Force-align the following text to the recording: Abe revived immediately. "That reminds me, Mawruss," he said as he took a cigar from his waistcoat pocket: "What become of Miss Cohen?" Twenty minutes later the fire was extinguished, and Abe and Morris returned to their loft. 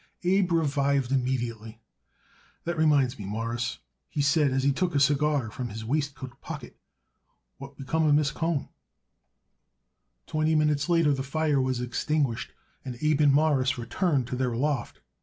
Abe 0.23 0.51
revived 0.53 1.11
immediately. 1.11 1.79
"That 2.63 2.75
reminds 2.75 3.19
me, 3.19 3.25
Mawruss," 3.27 3.77
he 4.09 4.19
said 4.19 4.49
as 4.49 4.63
he 4.63 4.71
took 4.71 4.95
a 4.95 4.99
cigar 4.99 5.51
from 5.51 5.69
his 5.69 5.85
waistcoat 5.85 6.41
pocket: 6.41 6.75
"What 7.59 7.77
become 7.77 8.07
of 8.07 8.15
Miss 8.15 8.31
Cohen?" 8.31 8.69
Twenty 10.25 10.55
minutes 10.55 10.89
later 10.89 11.13
the 11.13 11.21
fire 11.21 11.61
was 11.61 11.79
extinguished, 11.81 12.51
and 12.83 12.97
Abe 13.03 13.21
and 13.21 13.31
Morris 13.31 13.77
returned 13.77 14.25
to 14.29 14.35
their 14.35 14.55
loft. 14.55 15.01